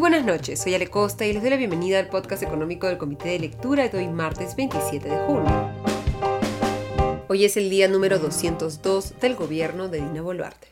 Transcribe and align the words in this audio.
buenas 0.00 0.24
noches, 0.24 0.62
soy 0.62 0.74
Ale 0.74 0.86
Costa 0.86 1.26
y 1.26 1.34
les 1.34 1.42
doy 1.42 1.50
la 1.50 1.58
bienvenida 1.58 1.98
al 1.98 2.08
podcast 2.08 2.42
económico 2.42 2.86
del 2.86 2.96
Comité 2.96 3.28
de 3.28 3.38
Lectura 3.38 3.86
de 3.86 3.98
hoy 3.98 4.08
martes 4.08 4.56
27 4.56 5.06
de 5.06 5.16
junio. 5.26 5.70
Hoy 7.28 7.44
es 7.44 7.58
el 7.58 7.68
día 7.68 7.86
número 7.86 8.18
202 8.18 9.20
del 9.20 9.36
gobierno 9.36 9.88
de 9.88 9.98
Dina 9.98 10.22
Boluarte. 10.22 10.68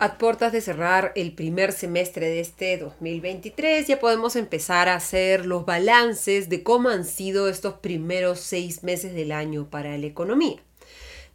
A 0.00 0.18
puertas 0.18 0.50
de 0.50 0.60
cerrar 0.62 1.12
el 1.14 1.32
primer 1.32 1.70
semestre 1.70 2.28
de 2.28 2.40
este 2.40 2.76
2023, 2.76 3.86
ya 3.86 4.00
podemos 4.00 4.34
empezar 4.34 4.88
a 4.88 4.96
hacer 4.96 5.46
los 5.46 5.64
balances 5.64 6.48
de 6.48 6.64
cómo 6.64 6.88
han 6.88 7.04
sido 7.04 7.48
estos 7.48 7.74
primeros 7.74 8.40
seis 8.40 8.82
meses 8.82 9.14
del 9.14 9.30
año 9.30 9.70
para 9.70 9.96
la 9.96 10.06
economía. 10.06 10.60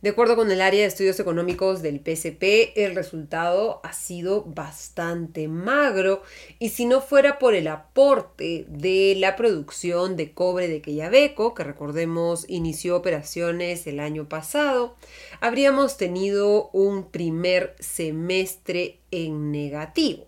De 0.05 0.11
acuerdo 0.11 0.35
con 0.35 0.51
el 0.51 0.61
área 0.61 0.81
de 0.81 0.85
estudios 0.85 1.19
económicos 1.19 1.81
del 1.81 1.99
PCP, 1.99 2.73
el 2.75 2.93
resultado 2.93 3.81
ha 3.83 3.91
sido 3.91 4.43
bastante 4.43 5.47
magro 5.47 6.21
y 6.59 6.69
si 6.69 6.85
no 6.85 7.01
fuera 7.01 7.39
por 7.39 7.55
el 7.55 7.67
aporte 7.67 8.67
de 8.67 9.15
la 9.17 9.35
producción 9.35 10.15
de 10.15 10.31
cobre 10.31 10.67
de 10.67 10.81
Quellaveco, 10.81 11.55
que 11.55 11.63
recordemos 11.63 12.45
inició 12.47 12.97
operaciones 12.97 13.87
el 13.87 13.99
año 13.99 14.29
pasado, 14.29 14.95
habríamos 15.41 15.97
tenido 15.97 16.69
un 16.71 17.09
primer 17.09 17.75
semestre 17.79 18.99
en 19.09 19.51
negativo. 19.51 20.27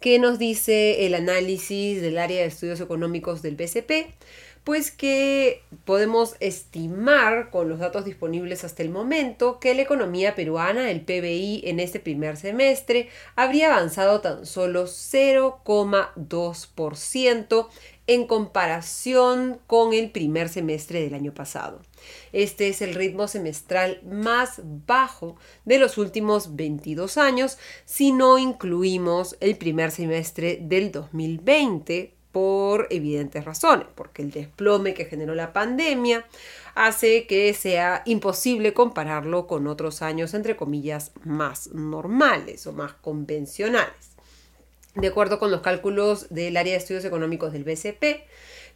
¿Qué 0.00 0.20
nos 0.20 0.38
dice 0.40 1.06
el 1.06 1.14
análisis 1.14 2.00
del 2.00 2.18
área 2.18 2.40
de 2.40 2.46
estudios 2.46 2.80
económicos 2.80 3.42
del 3.42 3.56
PCP? 3.56 4.12
Pues 4.68 4.90
que 4.90 5.62
podemos 5.86 6.36
estimar 6.40 7.48
con 7.48 7.70
los 7.70 7.78
datos 7.78 8.04
disponibles 8.04 8.64
hasta 8.64 8.82
el 8.82 8.90
momento 8.90 9.60
que 9.60 9.74
la 9.74 9.80
economía 9.80 10.34
peruana, 10.34 10.90
el 10.90 11.00
PBI, 11.00 11.62
en 11.64 11.80
este 11.80 12.00
primer 12.00 12.36
semestre 12.36 13.08
habría 13.34 13.72
avanzado 13.72 14.20
tan 14.20 14.44
solo 14.44 14.84
0,2% 14.84 17.68
en 18.06 18.26
comparación 18.26 19.58
con 19.66 19.94
el 19.94 20.10
primer 20.10 20.50
semestre 20.50 21.00
del 21.00 21.14
año 21.14 21.32
pasado. 21.32 21.80
Este 22.34 22.68
es 22.68 22.82
el 22.82 22.94
ritmo 22.94 23.26
semestral 23.26 24.02
más 24.02 24.60
bajo 24.86 25.36
de 25.64 25.78
los 25.78 25.96
últimos 25.96 26.56
22 26.56 27.16
años 27.16 27.56
si 27.86 28.12
no 28.12 28.36
incluimos 28.36 29.38
el 29.40 29.56
primer 29.56 29.92
semestre 29.92 30.58
del 30.60 30.92
2020 30.92 32.17
por 32.32 32.86
evidentes 32.90 33.44
razones, 33.44 33.86
porque 33.94 34.22
el 34.22 34.30
desplome 34.30 34.94
que 34.94 35.06
generó 35.06 35.34
la 35.34 35.52
pandemia 35.52 36.26
hace 36.74 37.26
que 37.26 37.52
sea 37.54 38.02
imposible 38.04 38.72
compararlo 38.72 39.46
con 39.46 39.66
otros 39.66 40.02
años, 40.02 40.34
entre 40.34 40.56
comillas, 40.56 41.12
más 41.24 41.68
normales 41.68 42.66
o 42.66 42.72
más 42.72 42.92
convencionales. 42.92 44.12
De 44.94 45.08
acuerdo 45.08 45.38
con 45.38 45.50
los 45.50 45.60
cálculos 45.60 46.28
del 46.30 46.56
área 46.56 46.72
de 46.72 46.78
estudios 46.78 47.04
económicos 47.04 47.52
del 47.52 47.64
BCP, 47.64 48.26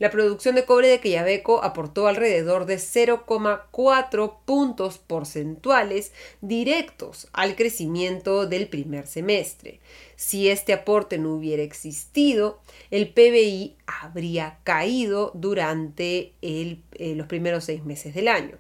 la 0.03 0.11
producción 0.11 0.57
de 0.57 0.65
cobre 0.65 0.89
de 0.89 0.99
Quellaveco 0.99 1.63
aportó 1.63 2.09
alrededor 2.09 2.67
de 2.67 2.75
0,4 2.75 4.35
puntos 4.45 4.99
porcentuales 4.99 6.11
directos 6.41 7.29
al 7.33 7.55
crecimiento 7.55 8.49
del 8.49 8.67
primer 8.67 9.07
semestre. 9.07 9.79
Si 10.17 10.49
este 10.49 10.73
aporte 10.73 11.19
no 11.19 11.33
hubiera 11.33 11.63
existido, 11.63 12.61
el 12.91 13.11
PBI 13.11 13.77
habría 13.87 14.59
caído 14.65 15.31
durante 15.35 16.33
eh, 16.43 16.79
los 17.15 17.29
primeros 17.29 17.63
seis 17.63 17.85
meses 17.85 18.13
del 18.13 18.27
año. 18.27 18.59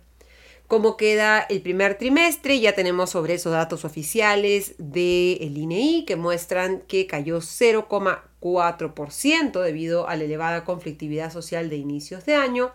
Cómo 0.68 0.96
queda 0.96 1.40
el 1.40 1.60
primer 1.60 1.98
trimestre, 1.98 2.60
ya 2.60 2.76
tenemos 2.76 3.10
sobre 3.10 3.34
esos 3.34 3.50
datos 3.50 3.84
oficiales 3.84 4.76
del 4.78 5.58
INEI 5.58 6.04
que 6.04 6.14
muestran 6.14 6.82
que 6.86 7.08
cayó 7.08 7.38
0,4% 7.38 8.31
debido 9.62 10.08
a 10.08 10.16
la 10.16 10.24
elevada 10.24 10.64
conflictividad 10.64 11.32
social 11.32 11.70
de 11.70 11.76
inicios 11.76 12.26
de 12.26 12.34
año, 12.34 12.72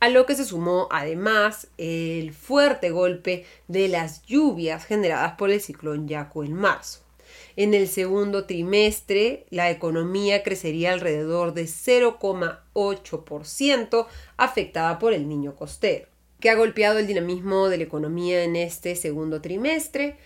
a 0.00 0.08
lo 0.08 0.24
que 0.26 0.36
se 0.36 0.44
sumó 0.44 0.86
además 0.90 1.66
el 1.76 2.32
fuerte 2.32 2.90
golpe 2.90 3.44
de 3.66 3.88
las 3.88 4.22
lluvias 4.26 4.84
generadas 4.84 5.32
por 5.34 5.50
el 5.50 5.60
ciclón 5.60 6.06
Yaku 6.06 6.44
en 6.44 6.54
marzo. 6.54 7.00
En 7.56 7.74
el 7.74 7.88
segundo 7.88 8.44
trimestre, 8.44 9.46
la 9.50 9.68
economía 9.70 10.44
crecería 10.44 10.92
alrededor 10.92 11.54
de 11.54 11.64
0,8%, 11.64 14.06
afectada 14.36 15.00
por 15.00 15.12
el 15.12 15.28
niño 15.28 15.56
costero 15.56 16.06
que 16.40 16.50
ha 16.50 16.54
golpeado 16.54 16.98
el 16.98 17.06
dinamismo 17.06 17.68
de 17.68 17.78
la 17.78 17.84
economía 17.84 18.44
en 18.44 18.56
este 18.56 18.94
segundo 18.94 19.40
trimestre, 19.40 20.16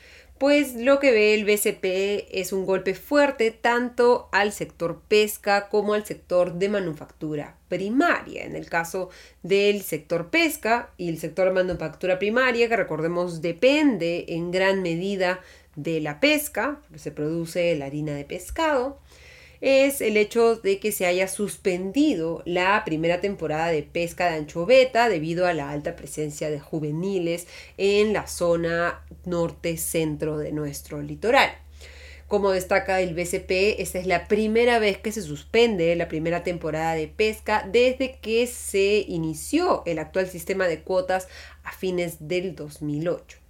pues 0.43 0.75
lo 0.75 0.99
que 0.99 1.13
ve 1.13 1.35
el 1.35 1.45
BCP 1.45 2.27
es 2.37 2.53
un 2.53 2.67
golpe 2.67 2.95
fuerte 2.95 3.53
tanto 3.53 4.29
al 4.33 4.51
sector 4.51 5.01
pesca 5.07 5.69
como 5.69 5.95
al 5.95 6.05
sector 6.05 6.55
de 6.55 6.69
manufactura 6.69 7.59
primaria. 7.69 8.43
En 8.43 8.57
el 8.57 8.69
caso 8.69 9.11
del 9.45 9.83
sector 9.83 10.31
pesca 10.31 10.91
y 10.97 11.11
el 11.11 11.19
sector 11.21 11.47
de 11.47 11.55
manufactura 11.55 12.19
primaria, 12.19 12.69
que 12.69 12.75
recordemos 12.75 13.41
depende 13.41 14.25
en 14.31 14.51
gran 14.51 14.83
medida 14.83 15.39
de 15.77 16.01
la 16.01 16.19
pesca, 16.19 16.81
se 16.97 17.13
produce 17.13 17.77
la 17.77 17.87
harina 17.87 18.17
de 18.17 18.25
pescado, 18.25 18.99
es 19.63 20.01
el 20.01 20.17
hecho 20.17 20.57
de 20.57 20.81
que 20.81 20.91
se 20.91 21.07
haya 21.07 21.29
suspendido 21.29 22.43
la 22.45 22.83
primera 22.85 23.21
temporada 23.21 23.69
de 23.69 23.85
pesca 23.85 24.29
de 24.29 24.39
anchoveta 24.39 25.09
debido 25.09 25.47
a 25.47 25.55
la 25.55 25.71
alta 25.71 25.95
presencia 25.95 26.51
de 26.51 26.59
juveniles 26.59 27.47
en 27.79 28.13
la 28.13 28.27
zona 28.27 29.05
norte-centro 29.25 30.37
de 30.37 30.51
nuestro 30.51 31.01
litoral. 31.01 31.53
Como 32.27 32.51
destaca 32.51 33.01
el 33.03 33.15
BCP, 33.15 33.79
esta 33.79 34.01
es 34.01 34.07
la 34.07 34.27
primera 34.27 34.81
vez 34.81 34.99
que 34.99 35.13
se 35.13 35.23
suspende 35.23 35.95
la 35.95 36.09
primera 36.09 36.43
temporada 36.43 36.95
de 36.95 37.07
pesca 37.07 37.69
desde 37.71 38.17
que 38.21 38.49
se 38.49 39.05
inició 39.07 39.85
el 39.87 40.01
actual 40.01 40.27
sistema 40.29 40.67
de 40.67 40.81
cuotas 40.81 41.29
a 41.63 41.71
fines 41.71 42.27
del 42.27 42.57
2008. 42.57 43.42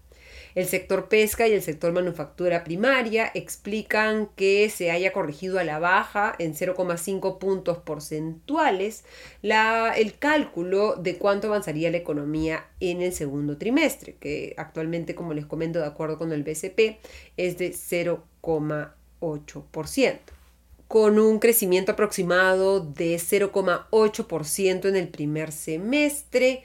El 0.54 0.66
sector 0.66 1.08
pesca 1.08 1.48
y 1.48 1.52
el 1.52 1.62
sector 1.62 1.92
manufactura 1.92 2.64
primaria 2.64 3.30
explican 3.34 4.28
que 4.36 4.68
se 4.70 4.90
haya 4.90 5.12
corregido 5.12 5.58
a 5.58 5.64
la 5.64 5.78
baja 5.78 6.34
en 6.38 6.54
0,5 6.54 7.38
puntos 7.38 7.78
porcentuales 7.78 9.04
el 9.42 10.18
cálculo 10.18 10.96
de 10.96 11.16
cuánto 11.16 11.46
avanzaría 11.48 11.90
la 11.90 11.96
economía 11.96 12.66
en 12.80 13.00
el 13.02 13.12
segundo 13.12 13.58
trimestre, 13.58 14.16
que 14.20 14.54
actualmente, 14.56 15.14
como 15.14 15.34
les 15.34 15.46
comento, 15.46 15.78
de 15.78 15.86
acuerdo 15.86 16.18
con 16.18 16.32
el 16.32 16.42
BCP, 16.42 16.98
es 17.36 17.58
de 17.58 17.70
0,8% 17.70 20.18
con 20.88 21.18
un 21.18 21.38
crecimiento 21.38 21.92
aproximado 21.92 22.80
de 22.80 23.16
0,8% 23.16 24.88
en 24.90 24.96
el 24.96 25.08
primer 25.08 25.50
semestre, 25.50 26.64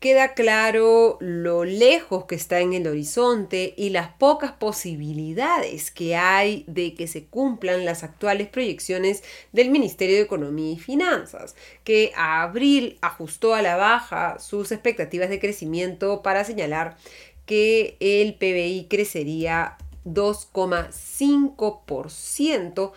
queda 0.00 0.32
claro 0.32 1.18
lo 1.20 1.64
lejos 1.64 2.24
que 2.24 2.34
está 2.34 2.58
en 2.60 2.72
el 2.72 2.88
horizonte 2.88 3.74
y 3.76 3.90
las 3.90 4.08
pocas 4.08 4.52
posibilidades 4.52 5.90
que 5.90 6.16
hay 6.16 6.64
de 6.66 6.94
que 6.94 7.06
se 7.06 7.26
cumplan 7.26 7.84
las 7.84 8.02
actuales 8.02 8.48
proyecciones 8.48 9.22
del 9.52 9.68
Ministerio 9.68 10.16
de 10.16 10.22
Economía 10.22 10.72
y 10.72 10.78
Finanzas, 10.78 11.54
que 11.84 12.12
a 12.16 12.40
abril 12.42 12.96
ajustó 13.02 13.54
a 13.54 13.60
la 13.60 13.76
baja 13.76 14.38
sus 14.38 14.72
expectativas 14.72 15.28
de 15.28 15.38
crecimiento 15.38 16.22
para 16.22 16.44
señalar 16.44 16.96
que 17.44 17.98
el 18.00 18.32
PBI 18.34 18.86
crecería 18.88 19.76
2,5% 20.06 22.92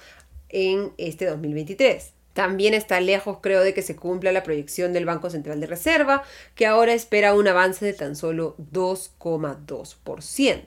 en 0.48 0.94
este 0.98 1.26
2023. 1.26 2.13
También 2.34 2.74
está 2.74 3.00
lejos, 3.00 3.38
creo, 3.42 3.64
de 3.64 3.74
que 3.74 3.82
se 3.82 3.96
cumpla 3.96 4.32
la 4.32 4.44
proyección 4.44 4.92
del 4.94 5.06
Banco 5.06 5.30
Central 5.30 5.60
de 5.60 5.68
Reserva, 5.68 6.24
que 6.56 6.66
ahora 6.66 6.94
espera 6.94 7.34
un 7.34 7.48
avance 7.48 7.86
de 7.86 7.94
tan 7.94 8.16
solo 8.16 8.56
2,2%. 8.72 10.64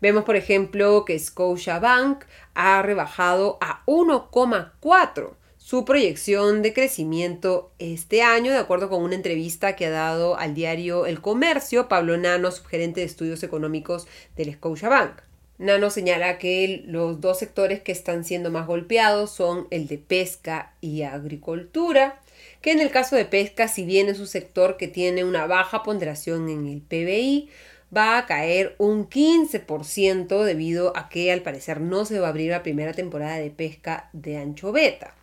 Vemos, 0.00 0.24
por 0.24 0.36
ejemplo, 0.36 1.04
que 1.04 1.18
Scotiabank 1.18 2.24
ha 2.54 2.82
rebajado 2.82 3.58
a 3.60 3.82
1,4% 3.86 5.34
su 5.66 5.84
proyección 5.84 6.62
de 6.62 6.72
crecimiento 6.72 7.72
este 7.80 8.22
año, 8.22 8.52
de 8.52 8.58
acuerdo 8.58 8.88
con 8.88 9.02
una 9.02 9.16
entrevista 9.16 9.74
que 9.74 9.86
ha 9.86 9.90
dado 9.90 10.36
al 10.36 10.54
diario 10.54 11.06
El 11.06 11.20
Comercio, 11.20 11.88
Pablo 11.88 12.16
Nano, 12.16 12.52
subgerente 12.52 13.00
de 13.00 13.06
estudios 13.06 13.42
económicos 13.42 14.06
del 14.36 14.54
Scotiabank. 14.54 15.22
Nano 15.58 15.90
señala 15.90 16.38
que 16.38 16.84
los 16.86 17.20
dos 17.20 17.38
sectores 17.38 17.80
que 17.80 17.92
están 17.92 18.24
siendo 18.24 18.50
más 18.50 18.66
golpeados 18.66 19.30
son 19.30 19.66
el 19.70 19.86
de 19.86 19.98
pesca 19.98 20.74
y 20.80 21.02
agricultura, 21.02 22.20
que 22.60 22.72
en 22.72 22.80
el 22.80 22.90
caso 22.90 23.16
de 23.16 23.24
pesca, 23.24 23.68
si 23.68 23.84
bien 23.84 24.08
es 24.08 24.20
un 24.20 24.26
sector 24.26 24.76
que 24.76 24.88
tiene 24.88 25.24
una 25.24 25.46
baja 25.46 25.82
ponderación 25.82 26.48
en 26.48 26.66
el 26.66 26.82
PBI, 26.82 27.48
va 27.96 28.18
a 28.18 28.26
caer 28.26 28.74
un 28.78 29.08
15% 29.08 30.44
debido 30.44 30.96
a 30.96 31.08
que 31.08 31.32
al 31.32 31.42
parecer 31.42 31.80
no 31.80 32.04
se 32.04 32.18
va 32.18 32.26
a 32.26 32.30
abrir 32.30 32.50
la 32.50 32.62
primera 32.62 32.92
temporada 32.92 33.36
de 33.36 33.50
pesca 33.50 34.10
de 34.12 34.38
anchoveta. 34.38 35.14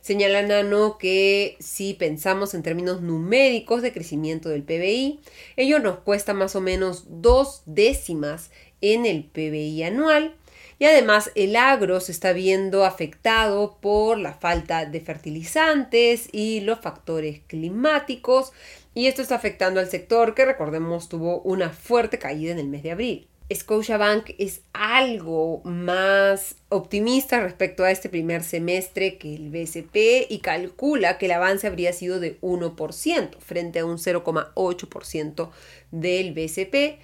Señala 0.00 0.40
Nano 0.40 0.96
que 0.98 1.56
si 1.60 1.92
pensamos 1.92 2.54
en 2.54 2.62
términos 2.62 3.02
numéricos 3.02 3.82
de 3.82 3.92
crecimiento 3.92 4.48
del 4.48 4.62
PBI, 4.62 5.20
ello 5.56 5.78
nos 5.78 5.98
cuesta 5.98 6.32
más 6.32 6.56
o 6.56 6.62
menos 6.62 7.04
dos 7.08 7.62
décimas 7.66 8.50
en 8.80 9.06
el 9.06 9.24
PBI 9.24 9.82
anual 9.82 10.34
y 10.80 10.86
además 10.86 11.30
el 11.34 11.56
agro 11.56 12.00
se 12.00 12.10
está 12.10 12.32
viendo 12.32 12.86
afectado 12.86 13.76
por 13.80 14.18
la 14.18 14.32
falta 14.32 14.86
de 14.86 15.00
fertilizantes 15.00 16.28
y 16.32 16.60
los 16.60 16.80
factores 16.80 17.40
climáticos 17.46 18.52
y 18.94 19.06
esto 19.06 19.20
está 19.20 19.34
afectando 19.34 19.78
al 19.78 19.90
sector 19.90 20.34
que 20.34 20.46
recordemos 20.46 21.08
tuvo 21.08 21.42
una 21.42 21.68
fuerte 21.68 22.18
caída 22.18 22.52
en 22.52 22.58
el 22.58 22.68
mes 22.68 22.82
de 22.82 22.92
abril. 22.92 23.26
Scotiabank 23.52 24.30
es 24.38 24.62
algo 24.72 25.60
más 25.64 26.54
optimista 26.68 27.40
respecto 27.40 27.82
a 27.82 27.90
este 27.90 28.08
primer 28.08 28.44
semestre 28.44 29.18
que 29.18 29.34
el 29.34 29.50
BCP 29.50 30.30
y 30.30 30.38
calcula 30.38 31.18
que 31.18 31.26
el 31.26 31.32
avance 31.32 31.66
habría 31.66 31.92
sido 31.92 32.20
de 32.20 32.40
1% 32.40 33.38
frente 33.40 33.80
a 33.80 33.84
un 33.84 33.98
0,8% 33.98 35.50
del 35.90 36.32
BCP. 36.32 37.00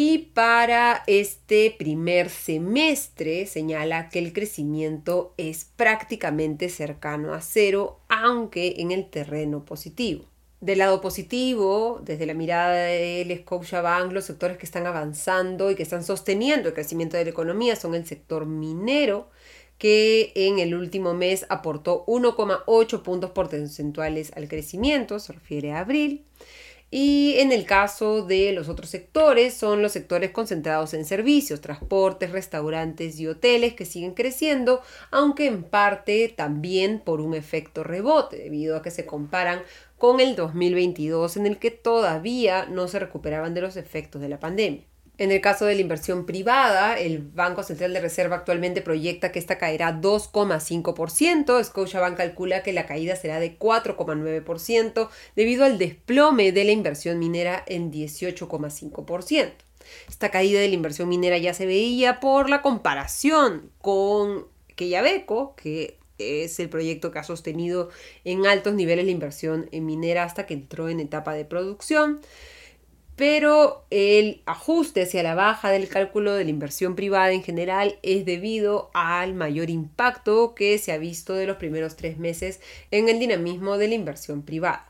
Y 0.00 0.18
para 0.32 1.02
este 1.08 1.74
primer 1.76 2.30
semestre 2.30 3.46
señala 3.46 4.10
que 4.10 4.20
el 4.20 4.32
crecimiento 4.32 5.34
es 5.38 5.64
prácticamente 5.64 6.68
cercano 6.68 7.34
a 7.34 7.40
cero, 7.40 7.98
aunque 8.08 8.76
en 8.78 8.92
el 8.92 9.10
terreno 9.10 9.64
positivo. 9.64 10.24
Del 10.60 10.78
lado 10.78 11.00
positivo, 11.00 12.00
desde 12.04 12.26
la 12.26 12.34
mirada 12.34 12.84
del 12.84 13.36
Scotiabank, 13.38 14.12
los 14.12 14.26
sectores 14.26 14.56
que 14.56 14.66
están 14.66 14.86
avanzando 14.86 15.68
y 15.68 15.74
que 15.74 15.82
están 15.82 16.04
sosteniendo 16.04 16.68
el 16.68 16.74
crecimiento 16.74 17.16
de 17.16 17.24
la 17.24 17.30
economía 17.30 17.74
son 17.74 17.96
el 17.96 18.06
sector 18.06 18.46
minero, 18.46 19.30
que 19.78 20.30
en 20.36 20.60
el 20.60 20.76
último 20.76 21.12
mes 21.12 21.44
aportó 21.48 22.06
1,8 22.06 23.02
puntos 23.02 23.32
porcentuales 23.32 24.30
al 24.36 24.46
crecimiento, 24.46 25.18
se 25.18 25.32
refiere 25.32 25.72
a 25.72 25.80
abril. 25.80 26.24
Y 26.90 27.34
en 27.38 27.52
el 27.52 27.66
caso 27.66 28.22
de 28.24 28.52
los 28.52 28.70
otros 28.70 28.88
sectores, 28.88 29.52
son 29.52 29.82
los 29.82 29.92
sectores 29.92 30.30
concentrados 30.30 30.94
en 30.94 31.04
servicios, 31.04 31.60
transportes, 31.60 32.32
restaurantes 32.32 33.20
y 33.20 33.26
hoteles 33.26 33.74
que 33.74 33.84
siguen 33.84 34.14
creciendo, 34.14 34.80
aunque 35.10 35.46
en 35.46 35.64
parte 35.64 36.32
también 36.34 37.00
por 37.00 37.20
un 37.20 37.34
efecto 37.34 37.84
rebote, 37.84 38.38
debido 38.38 38.74
a 38.76 38.82
que 38.82 38.90
se 38.90 39.04
comparan 39.04 39.62
con 39.98 40.20
el 40.20 40.34
2022 40.34 41.36
en 41.36 41.46
el 41.46 41.58
que 41.58 41.70
todavía 41.70 42.64
no 42.66 42.88
se 42.88 42.98
recuperaban 42.98 43.52
de 43.52 43.60
los 43.60 43.76
efectos 43.76 44.22
de 44.22 44.30
la 44.30 44.40
pandemia. 44.40 44.87
En 45.18 45.32
el 45.32 45.40
caso 45.40 45.66
de 45.66 45.74
la 45.74 45.80
inversión 45.80 46.26
privada, 46.26 46.96
el 46.96 47.18
Banco 47.18 47.64
Central 47.64 47.92
de 47.92 48.00
Reserva 48.00 48.36
actualmente 48.36 48.82
proyecta 48.82 49.32
que 49.32 49.40
esta 49.40 49.58
caerá 49.58 50.00
2,5%. 50.00 51.64
Scotiabank 51.64 52.16
calcula 52.16 52.62
que 52.62 52.72
la 52.72 52.86
caída 52.86 53.16
será 53.16 53.40
de 53.40 53.58
4,9% 53.58 55.08
debido 55.34 55.64
al 55.64 55.76
desplome 55.76 56.52
de 56.52 56.64
la 56.64 56.70
inversión 56.70 57.18
minera 57.18 57.64
en 57.66 57.90
18,5%. 57.90 59.52
Esta 60.08 60.30
caída 60.30 60.60
de 60.60 60.68
la 60.68 60.74
inversión 60.74 61.08
minera 61.08 61.36
ya 61.36 61.52
se 61.52 61.66
veía 61.66 62.20
por 62.20 62.48
la 62.48 62.62
comparación 62.62 63.72
con 63.80 64.46
Quellaveco, 64.76 65.56
que 65.56 65.98
es 66.18 66.60
el 66.60 66.68
proyecto 66.68 67.10
que 67.10 67.18
ha 67.18 67.24
sostenido 67.24 67.90
en 68.22 68.46
altos 68.46 68.74
niveles 68.74 69.04
la 69.04 69.10
inversión 69.10 69.68
en 69.72 69.84
minera 69.84 70.22
hasta 70.22 70.46
que 70.46 70.54
entró 70.54 70.88
en 70.88 71.00
etapa 71.00 71.32
de 71.32 71.44
producción 71.44 72.20
pero 73.18 73.84
el 73.90 74.42
ajuste 74.46 75.02
hacia 75.02 75.24
la 75.24 75.34
baja 75.34 75.70
del 75.70 75.88
cálculo 75.88 76.34
de 76.34 76.44
la 76.44 76.50
inversión 76.50 76.94
privada 76.94 77.32
en 77.32 77.42
general 77.42 77.98
es 78.04 78.24
debido 78.24 78.90
al 78.94 79.34
mayor 79.34 79.70
impacto 79.70 80.54
que 80.54 80.78
se 80.78 80.92
ha 80.92 80.98
visto 80.98 81.34
de 81.34 81.48
los 81.48 81.56
primeros 81.56 81.96
tres 81.96 82.16
meses 82.16 82.60
en 82.92 83.08
el 83.08 83.18
dinamismo 83.18 83.76
de 83.76 83.88
la 83.88 83.94
inversión 83.96 84.42
privada 84.42 84.87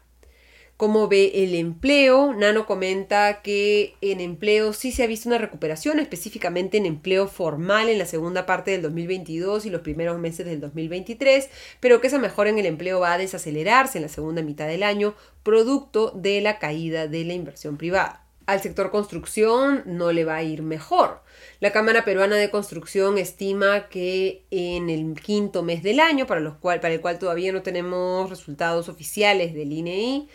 cómo 0.78 1.08
ve 1.08 1.32
el 1.34 1.56
empleo. 1.56 2.32
Nano 2.32 2.64
comenta 2.64 3.42
que 3.42 3.96
en 4.00 4.20
empleo 4.20 4.72
sí 4.72 4.92
se 4.92 5.02
ha 5.02 5.08
visto 5.08 5.28
una 5.28 5.36
recuperación, 5.36 5.98
específicamente 5.98 6.78
en 6.78 6.86
empleo 6.86 7.26
formal 7.26 7.88
en 7.88 7.98
la 7.98 8.06
segunda 8.06 8.46
parte 8.46 8.70
del 8.70 8.82
2022 8.82 9.66
y 9.66 9.70
los 9.70 9.82
primeros 9.82 10.18
meses 10.20 10.46
del 10.46 10.60
2023, 10.60 11.50
pero 11.80 12.00
que 12.00 12.06
esa 12.06 12.18
mejora 12.18 12.48
en 12.48 12.58
el 12.58 12.66
empleo 12.66 13.00
va 13.00 13.12
a 13.12 13.18
desacelerarse 13.18 13.98
en 13.98 14.02
la 14.02 14.08
segunda 14.08 14.40
mitad 14.40 14.68
del 14.68 14.84
año, 14.84 15.14
producto 15.42 16.12
de 16.14 16.40
la 16.40 16.60
caída 16.60 17.08
de 17.08 17.24
la 17.24 17.34
inversión 17.34 17.76
privada. 17.76 18.24
Al 18.46 18.62
sector 18.62 18.92
construcción 18.92 19.82
no 19.84 20.12
le 20.12 20.24
va 20.24 20.36
a 20.36 20.42
ir 20.44 20.62
mejor. 20.62 21.22
La 21.58 21.72
Cámara 21.72 22.04
Peruana 22.04 22.36
de 22.36 22.50
Construcción 22.50 23.18
estima 23.18 23.88
que 23.88 24.44
en 24.52 24.90
el 24.90 25.20
quinto 25.20 25.64
mes 25.64 25.82
del 25.82 25.98
año, 25.98 26.26
para, 26.28 26.58
para 26.60 26.94
el 26.94 27.00
cual 27.00 27.18
todavía 27.18 27.52
no 27.52 27.62
tenemos 27.62 28.30
resultados 28.30 28.88
oficiales 28.88 29.54
del 29.54 29.72
INEI, 29.72 30.28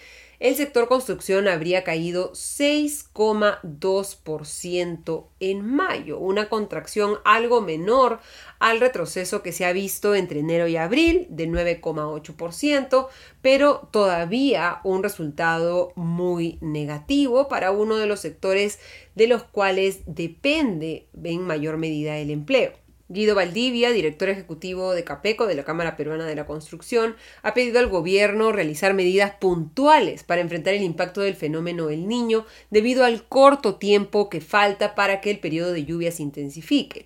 el 0.44 0.56
sector 0.58 0.90
construcción 0.90 1.48
habría 1.48 1.86
caído 1.86 2.34
6,2% 2.34 5.28
en 5.40 5.66
mayo, 5.66 6.20
una 6.20 6.50
contracción 6.50 7.16
algo 7.24 7.62
menor 7.62 8.20
al 8.60 8.82
retroceso 8.82 9.42
que 9.42 9.54
se 9.54 9.64
ha 9.64 9.72
visto 9.72 10.16
entre 10.16 10.42
enero 10.42 10.68
y 10.68 10.76
abril 10.76 11.28
de 11.30 11.48
9,8%, 11.48 13.08
pero 13.42 13.88
todavía 13.90 14.82
un 14.84 15.02
resultado 15.02 15.94
muy 15.96 16.58
negativo 16.60 17.48
para 17.48 17.72
uno 17.72 17.96
de 17.96 18.08
los 18.08 18.20
sectores 18.20 18.80
de 19.16 19.28
los 19.28 19.44
cuales 19.44 20.02
depende 20.08 21.08
en 21.24 21.40
mayor 21.40 21.78
medida 21.78 22.18
el 22.18 22.30
empleo. 22.30 22.83
Guido 23.14 23.36
Valdivia, 23.36 23.92
director 23.92 24.28
ejecutivo 24.30 24.94
de 24.94 25.04
CAPECO, 25.04 25.46
de 25.46 25.56
la 25.56 25.64
Cámara 25.64 25.96
Peruana 25.96 26.26
de 26.26 26.36
la 26.36 26.48
Construcción, 26.48 27.16
ha 27.44 27.54
pedido 27.54 27.80
al 27.80 27.88
gobierno 27.88 28.52
realizar 28.52 28.94
medidas 28.94 29.36
puntuales 29.36 30.24
para 30.24 30.42
enfrentar 30.42 30.74
el 30.74 30.82
impacto 30.82 31.22
del 31.22 31.36
fenómeno 31.36 31.90
El 31.90 32.08
Niño 32.08 32.46
debido 32.72 33.06
al 33.06 33.24
corto 33.28 33.76
tiempo 33.76 34.30
que 34.30 34.42
falta 34.42 34.96
para 34.96 35.22
que 35.22 35.30
el 35.30 35.40
periodo 35.40 35.72
de 35.72 35.86
lluvia 35.86 36.12
se 36.12 36.24
intensifique. 36.24 37.06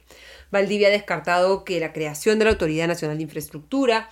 Valdivia 0.50 0.88
ha 0.88 0.92
descartado 0.92 1.66
que 1.66 1.80
la 1.80 1.92
creación 1.92 2.40
de 2.40 2.46
la 2.46 2.52
Autoridad 2.52 2.88
Nacional 2.88 3.18
de 3.18 3.24
Infraestructura 3.24 4.10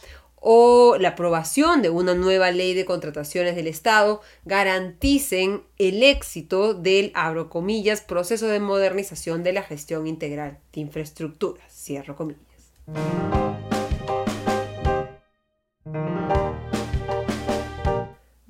o 0.48 0.98
la 1.00 1.10
aprobación 1.10 1.82
de 1.82 1.90
una 1.90 2.14
nueva 2.14 2.52
ley 2.52 2.76
de 2.76 2.86
contrataciones 2.86 3.56
del 3.56 3.66
Estado 3.66 4.22
garanticen 4.46 5.64
el 5.80 6.04
éxito 6.04 6.76
del, 6.76 7.12
abro 7.16 7.50
comillas, 7.50 8.02
proceso 8.02 8.46
de 8.46 8.60
modernización 8.60 9.42
de 9.42 9.54
la 9.54 9.64
gestión 9.64 10.06
integral 10.06 10.60
de 10.72 10.82
infraestructuras, 10.82 11.64
cierro 11.86 12.16
comillas. 12.16 13.75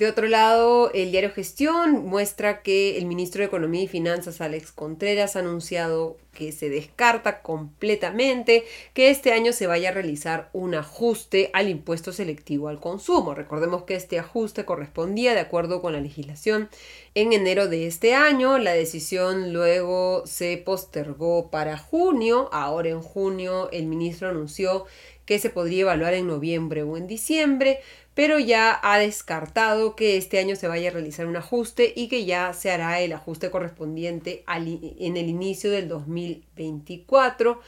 De 0.06 0.12
otro 0.12 0.28
lado, 0.28 0.92
el 0.94 1.10
diario 1.10 1.32
Gestión 1.32 2.06
muestra 2.06 2.62
que 2.62 3.00
el 3.00 3.08
ministro 3.08 3.40
de 3.40 3.48
Economía 3.48 3.82
y 3.82 3.88
Finanzas, 3.88 4.40
Alex 4.40 4.72
Contreras, 4.72 5.36
ha 5.36 5.40
anunciado 5.40 6.18
que 6.32 6.52
se 6.52 6.70
descarta 6.70 7.42
completamente 7.42 8.66
que 8.94 9.10
este 9.10 9.32
año 9.32 9.52
se 9.52 9.66
vaya 9.66 9.90
a 9.90 9.94
realizar 9.94 10.50
un 10.54 10.76
ajuste 10.76 11.50
al 11.54 11.70
impuesto 11.70 12.12
selectivo 12.12 12.68
al 12.68 12.80
consumo. 12.80 13.34
Recordemos 13.34 13.84
que 13.84 13.96
este 13.96 14.20
ajuste 14.20 14.64
correspondía 14.64 15.34
de 15.34 15.40
acuerdo 15.40 15.82
con 15.82 15.94
la 15.94 16.02
legislación 16.02 16.70
en 17.16 17.34
enero 17.34 17.68
de 17.68 17.88
este 17.88 18.14
año. 18.14 18.60
La 18.60 18.74
decisión 18.74 19.54
luego 19.54 20.24
se 20.28 20.58
postergó 20.58 21.50
para 21.50 21.80
junio. 21.80 22.50
Ahora 22.52 22.90
en 22.90 23.02
junio 23.02 23.70
el 23.72 23.88
ministro 23.88 24.30
anunció 24.30 24.86
que 25.26 25.40
se 25.40 25.50
podría 25.50 25.82
evaluar 25.82 26.14
en 26.14 26.28
noviembre 26.28 26.84
o 26.84 26.98
en 26.98 27.08
diciembre 27.08 27.80
pero 28.16 28.40
ya 28.40 28.80
ha 28.82 28.98
descartado 28.98 29.96
que 29.96 30.18
este 30.18 30.40
año 30.40 30.56
se 30.56 30.70
vaya 30.70 30.90
a 30.90 30.94
realizar 30.94 31.28
un 31.28 31.36
ajuste 31.36 31.94
y 31.96 32.08
que 32.08 32.26
ya 32.26 32.54
se 32.54 32.72
hará 32.72 33.02
el 33.02 33.12
ajuste 33.12 33.52
correspondiente 33.52 34.44
en 34.48 35.18
el 35.18 35.30
inicio 35.30 35.70
del 35.70 35.90
2024 35.90 37.60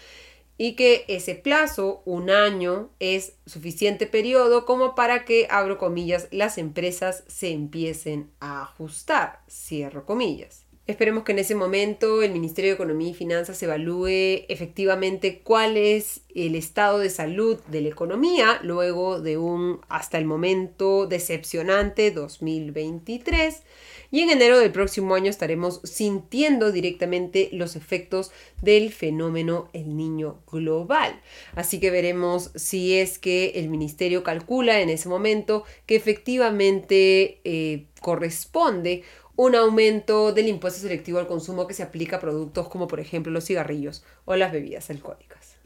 y 0.57 0.73
que 0.73 1.05
ese 1.07 1.35
plazo, 1.35 2.01
un 2.05 2.31
año, 2.31 2.89
es 2.99 3.33
suficiente 3.45 4.07
periodo 4.07 4.65
como 4.65 4.95
para 4.95 5.23
que, 5.23 5.47
abro 5.51 5.77
comillas, 5.77 6.29
las 6.31 6.57
empresas 6.57 7.25
se 7.27 7.51
empiecen 7.51 8.31
a 8.39 8.63
ajustar, 8.63 9.41
cierro 9.47 10.05
comillas. 10.05 10.66
Esperemos 10.87 11.25
que 11.25 11.33
en 11.33 11.39
ese 11.39 11.53
momento 11.53 12.23
el 12.23 12.31
Ministerio 12.31 12.71
de 12.71 12.75
Economía 12.75 13.09
y 13.09 13.13
Finanzas 13.13 13.61
evalúe 13.61 14.45
efectivamente 14.47 15.41
cuál 15.43 15.75
es 15.75 16.21
el 16.33 16.55
estado 16.55 16.99
de 16.99 17.09
salud 17.09 17.59
de 17.67 17.81
la 17.81 17.89
economía 17.89 18.61
luego 18.63 19.19
de 19.19 19.37
un 19.37 19.81
hasta 19.89 20.17
el 20.17 20.23
momento 20.23 21.05
decepcionante 21.05 22.11
2023 22.11 23.63
y 24.11 24.21
en 24.21 24.29
enero 24.29 24.59
del 24.59 24.71
próximo 24.71 25.13
año 25.13 25.29
estaremos 25.29 25.81
sintiendo 25.83 26.71
directamente 26.71 27.49
los 27.51 27.75
efectos 27.75 28.31
del 28.61 28.93
fenómeno 28.93 29.69
el 29.73 29.97
niño 29.97 30.39
global. 30.49 31.19
Así 31.55 31.81
que 31.81 31.91
veremos 31.91 32.51
si 32.55 32.97
es 32.97 33.19
que 33.19 33.51
el 33.55 33.67
ministerio 33.67 34.23
calcula 34.23 34.79
en 34.79 34.89
ese 34.89 35.09
momento 35.09 35.65
que 35.85 35.97
efectivamente 35.97 37.41
eh, 37.43 37.87
corresponde 37.99 39.03
un 39.37 39.55
aumento 39.55 40.33
del 40.33 40.47
impuesto 40.47 40.81
selectivo 40.81 41.19
al 41.19 41.27
consumo 41.27 41.67
que 41.67 41.75
se 41.75 41.83
aplica 41.83 42.17
a 42.17 42.19
productos 42.19 42.67
como 42.67 42.87
por 42.87 42.99
ejemplo 42.99 43.31
los 43.31 43.45
cigarrillos 43.45 44.03
o 44.25 44.35
las 44.35 44.51
bebidas 44.51 44.89
alcohólicas. 44.89 45.57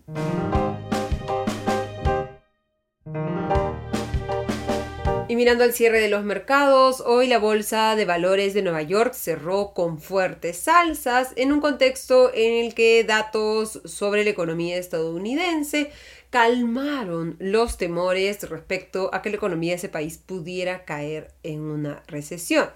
Y 5.30 5.36
mirando 5.38 5.63
al 5.63 5.72
cierre 5.72 6.01
de 6.01 6.10
los 6.10 6.25
mercados, 6.25 7.00
hoy 7.00 7.28
la 7.28 7.40
Bolsa 7.40 7.96
de 7.96 8.04
Valores 8.04 8.54
de 8.54 8.62
Nueva 8.62 8.82
York 8.82 9.13
cerró 9.13 9.74
con 9.74 10.01
fuertes 10.01 10.68
alzas 10.68 11.32
en 11.38 11.54
un 11.54 11.62
contexto 11.62 12.30
en 12.34 12.66
el 12.66 12.74
que 12.74 13.06
datos 13.06 13.82
sobre 13.86 14.25
la 14.25 14.32
economía 14.32 14.75
estadounidense 14.75 15.90
calmaron 16.32 17.38
los 17.40 17.78
temores 17.78 18.50
respecto 18.50 19.10
a 19.13 19.22
que 19.22 19.30
la 19.30 19.38
economía 19.38 19.72
de 19.72 19.78
ese 19.78 19.88
país 19.88 20.18
pudiera 20.18 20.84
caer 20.84 21.32
en 21.44 21.62
una 21.62 22.04
recesión. 22.08 22.70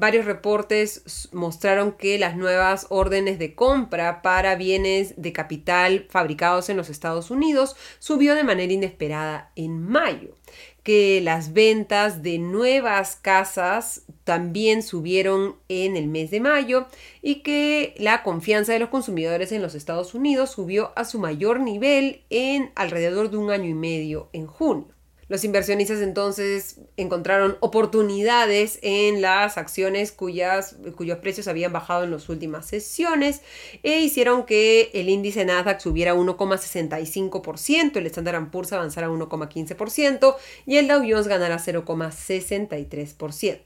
Varios 0.00 0.26
reportes 0.26 1.28
mostraron 1.32 1.90
que 1.90 2.20
las 2.20 2.36
nuevas 2.36 2.86
órdenes 2.88 3.40
de 3.40 3.56
compra 3.56 4.22
para 4.22 4.54
bienes 4.54 5.20
de 5.20 5.32
capital 5.32 6.06
fabricados 6.08 6.68
en 6.68 6.76
los 6.76 6.88
Estados 6.88 7.32
Unidos 7.32 7.74
subió 7.98 8.36
de 8.36 8.44
manera 8.44 8.72
inesperada 8.72 9.50
en 9.56 9.82
mayo, 9.82 10.36
que 10.84 11.20
las 11.20 11.52
ventas 11.52 12.22
de 12.22 12.38
nuevas 12.38 13.16
casas 13.16 14.02
también 14.22 14.84
subieron 14.84 15.56
en 15.68 15.96
el 15.96 16.06
mes 16.06 16.30
de 16.30 16.38
mayo 16.38 16.86
y 17.20 17.42
que 17.42 17.96
la 17.98 18.22
confianza 18.22 18.72
de 18.72 18.78
los 18.78 18.90
consumidores 18.90 19.50
en 19.50 19.62
los 19.62 19.74
Estados 19.74 20.14
Unidos 20.14 20.52
subió 20.52 20.92
a 20.94 21.04
su 21.04 21.18
mayor 21.18 21.58
nivel 21.58 22.22
en 22.30 22.70
alrededor 22.76 23.30
de 23.30 23.38
un 23.38 23.50
año 23.50 23.68
y 23.68 23.74
medio 23.74 24.28
en 24.32 24.46
junio. 24.46 24.97
Los 25.28 25.44
inversionistas 25.44 26.00
entonces 26.00 26.80
encontraron 26.96 27.58
oportunidades 27.60 28.78
en 28.80 29.20
las 29.20 29.58
acciones 29.58 30.10
cuyas, 30.10 30.76
cuyos 30.96 31.18
precios 31.18 31.48
habían 31.48 31.70
bajado 31.70 32.04
en 32.04 32.12
las 32.12 32.30
últimas 32.30 32.64
sesiones 32.64 33.42
e 33.82 34.00
hicieron 34.00 34.46
que 34.46 34.90
el 34.94 35.10
índice 35.10 35.44
Nasdaq 35.44 35.80
subiera 35.80 36.14
1,65%, 36.14 37.96
el 37.96 38.06
Standard 38.06 38.50
Poor's 38.50 38.72
avanzara 38.72 39.10
1,15% 39.10 40.34
y 40.64 40.78
el 40.78 40.88
Dow 40.88 41.00
Jones 41.00 41.28
ganara 41.28 41.58
0,63%. 41.58 43.58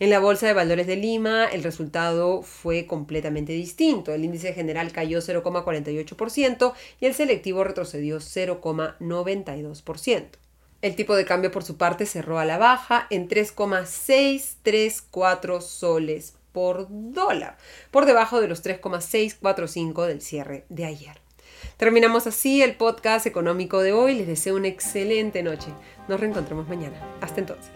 En 0.00 0.10
la 0.10 0.20
Bolsa 0.20 0.46
de 0.46 0.52
Valores 0.52 0.86
de 0.86 0.96
Lima 0.96 1.46
el 1.46 1.62
resultado 1.62 2.42
fue 2.42 2.84
completamente 2.86 3.54
distinto. 3.54 4.12
El 4.12 4.24
índice 4.24 4.52
general 4.52 4.92
cayó 4.92 5.20
0,48% 5.20 6.74
y 7.00 7.06
el 7.06 7.14
selectivo 7.14 7.64
retrocedió 7.64 8.18
0,92%. 8.18 10.49
El 10.82 10.96
tipo 10.96 11.14
de 11.14 11.26
cambio 11.26 11.50
por 11.50 11.62
su 11.62 11.76
parte 11.76 12.06
cerró 12.06 12.38
a 12.38 12.46
la 12.46 12.56
baja 12.56 13.06
en 13.10 13.28
3,634 13.28 15.60
soles 15.60 16.32
por 16.52 16.86
dólar, 16.88 17.58
por 17.90 18.06
debajo 18.06 18.40
de 18.40 18.48
los 18.48 18.62
3,645 18.62 20.06
del 20.06 20.22
cierre 20.22 20.64
de 20.70 20.86
ayer. 20.86 21.20
Terminamos 21.76 22.26
así 22.26 22.62
el 22.62 22.76
podcast 22.76 23.26
económico 23.26 23.82
de 23.82 23.92
hoy. 23.92 24.14
Les 24.14 24.26
deseo 24.26 24.56
una 24.56 24.68
excelente 24.68 25.42
noche. 25.42 25.68
Nos 26.08 26.18
reencontramos 26.18 26.66
mañana. 26.68 26.96
Hasta 27.20 27.40
entonces. 27.40 27.70